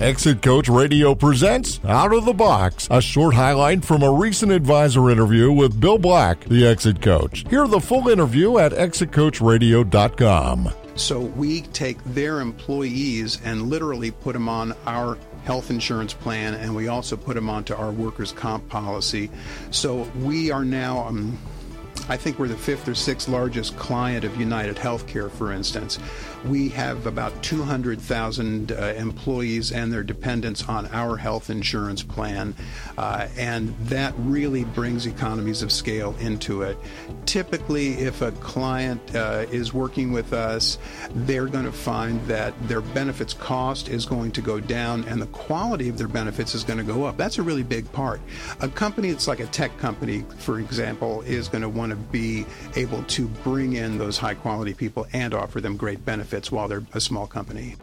Exit 0.00 0.42
Coach 0.42 0.68
Radio 0.68 1.14
presents 1.14 1.78
Out 1.84 2.12
of 2.12 2.24
the 2.24 2.32
Box, 2.32 2.88
a 2.90 3.00
short 3.00 3.32
highlight 3.34 3.84
from 3.84 4.02
a 4.02 4.10
recent 4.10 4.50
advisor 4.50 5.08
interview 5.08 5.52
with 5.52 5.80
Bill 5.80 5.98
Black, 5.98 6.40
the 6.46 6.66
Exit 6.66 7.00
Coach. 7.00 7.44
Hear 7.48 7.68
the 7.68 7.78
full 7.78 8.08
interview 8.08 8.58
at 8.58 8.72
exitcoachradio.com. 8.72 10.70
So 10.96 11.20
we 11.20 11.60
take 11.60 12.02
their 12.04 12.40
employees 12.40 13.40
and 13.44 13.70
literally 13.70 14.10
put 14.10 14.32
them 14.32 14.48
on 14.48 14.74
our 14.84 15.16
health 15.44 15.70
insurance 15.70 16.12
plan, 16.12 16.54
and 16.54 16.74
we 16.74 16.88
also 16.88 17.16
put 17.16 17.34
them 17.34 17.48
onto 17.48 17.72
our 17.74 17.92
workers' 17.92 18.32
comp 18.32 18.68
policy. 18.68 19.30
So 19.70 20.10
we 20.16 20.50
are 20.50 20.64
now. 20.64 21.06
Um, 21.06 21.38
I 22.06 22.18
think 22.18 22.38
we're 22.38 22.48
the 22.48 22.56
fifth 22.56 22.86
or 22.86 22.94
sixth 22.94 23.28
largest 23.28 23.78
client 23.78 24.26
of 24.26 24.36
United 24.36 24.76
Healthcare, 24.76 25.30
for 25.30 25.52
instance. 25.52 25.98
We 26.44 26.68
have 26.68 27.06
about 27.06 27.42
200,000 27.42 28.72
uh, 28.72 28.74
employees 28.98 29.72
and 29.72 29.90
their 29.90 30.02
dependents 30.02 30.68
on 30.68 30.86
our 30.88 31.16
health 31.16 31.48
insurance 31.48 32.02
plan, 32.02 32.54
uh, 32.98 33.28
and 33.38 33.74
that 33.86 34.12
really 34.18 34.64
brings 34.64 35.06
economies 35.06 35.62
of 35.62 35.72
scale 35.72 36.14
into 36.20 36.60
it. 36.60 36.76
Typically, 37.24 37.94
if 37.94 38.20
a 38.20 38.32
client 38.32 39.00
uh, 39.14 39.46
is 39.50 39.72
working 39.72 40.12
with 40.12 40.34
us, 40.34 40.76
they're 41.14 41.46
going 41.46 41.64
to 41.64 41.72
find 41.72 42.20
that 42.26 42.52
their 42.68 42.82
benefits 42.82 43.32
cost 43.32 43.88
is 43.88 44.04
going 44.04 44.30
to 44.32 44.42
go 44.42 44.60
down 44.60 45.04
and 45.04 45.22
the 45.22 45.26
quality 45.28 45.88
of 45.88 45.96
their 45.96 46.08
benefits 46.08 46.54
is 46.54 46.64
going 46.64 46.78
to 46.78 46.84
go 46.84 47.04
up. 47.04 47.16
That's 47.16 47.38
a 47.38 47.42
really 47.42 47.62
big 47.62 47.90
part. 47.92 48.20
A 48.60 48.68
company 48.68 49.10
that's 49.10 49.26
like 49.26 49.40
a 49.40 49.46
tech 49.46 49.78
company, 49.78 50.26
for 50.36 50.60
example, 50.60 51.22
is 51.22 51.48
going 51.48 51.62
to 51.62 51.68
want 51.70 51.90
to 51.90 51.93
be 51.94 52.46
able 52.76 53.02
to 53.04 53.26
bring 53.42 53.74
in 53.74 53.98
those 53.98 54.18
high 54.18 54.34
quality 54.34 54.74
people 54.74 55.06
and 55.12 55.34
offer 55.34 55.60
them 55.60 55.76
great 55.76 56.04
benefits 56.04 56.50
while 56.50 56.68
they're 56.68 56.84
a 56.94 57.00
small 57.00 57.26
company. 57.26 57.76